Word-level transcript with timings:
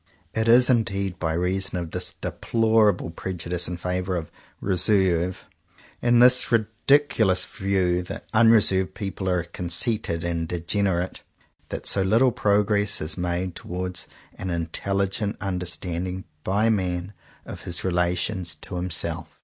It 0.33 0.47
is 0.47 0.67
indeed 0.67 1.19
by 1.19 1.33
reason 1.33 1.77
of 1.77 1.91
this 1.91 2.15
deplorable 2.19 3.11
prejudice 3.11 3.67
in 3.67 3.77
favour 3.77 4.15
of 4.17 4.31
"reserve," 4.59 5.45
and 6.01 6.19
this 6.23 6.41
18 6.41 6.41
JOHN 6.41 6.47
COWPER 6.47 6.65
POWYS 6.65 6.91
ridiculous 6.97 7.45
view 7.45 8.01
that 8.01 8.25
unreserved 8.33 8.95
people 8.95 9.29
are 9.29 9.43
conceited 9.43 10.23
and 10.23 10.47
degenerate, 10.47 11.21
that 11.69 11.85
so 11.85 12.01
little 12.01 12.31
progress 12.31 12.99
is 12.99 13.15
made 13.15 13.53
towards 13.53 14.07
an 14.39 14.49
intelligent 14.49 15.37
understanding 15.39 16.23
by 16.43 16.67
man 16.71 17.13
of 17.45 17.61
his 17.61 17.83
relations 17.83 18.55
to 18.55 18.77
himself. 18.77 19.39